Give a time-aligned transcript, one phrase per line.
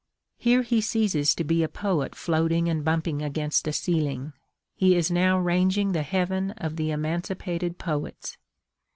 [0.39, 4.33] Here he ceases to be a poet floating and bumping against a ceiling.
[4.73, 8.35] He is now ranging the heaven of the emancipated poets.